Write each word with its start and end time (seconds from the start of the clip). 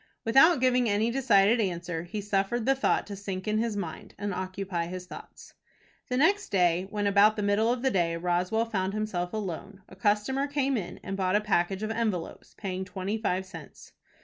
Without 0.25 0.59
giving 0.59 0.89
any 0.89 1.11
decided 1.11 1.61
answer, 1.61 2.01
he 2.01 2.21
suffered 2.21 2.65
the 2.65 2.73
thought 2.73 3.05
to 3.05 3.15
sink 3.15 3.47
into 3.47 3.61
his 3.61 3.77
mind, 3.77 4.15
and 4.17 4.33
occupy 4.33 4.87
his 4.87 5.05
thoughts. 5.05 5.53
The 6.09 6.17
next 6.17 6.49
day 6.49 6.87
when 6.89 7.05
about 7.05 7.35
the 7.35 7.43
middle 7.43 7.71
of 7.71 7.83
the 7.83 7.91
day 7.91 8.17
Roswell 8.17 8.65
found 8.65 8.95
himself 8.95 9.31
alone, 9.31 9.83
a 9.87 9.95
customer 9.95 10.47
came 10.47 10.75
in 10.75 10.99
and 11.03 11.15
bought 11.15 11.35
a 11.35 11.39
package 11.41 11.83
of 11.83 11.91
envelopes, 11.91 12.55
paying 12.57 12.83
twenty 12.83 13.19
five 13.19 13.45
cents. 13.45 13.93